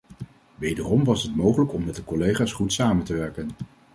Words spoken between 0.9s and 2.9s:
was het mogelijk om met de collega's goed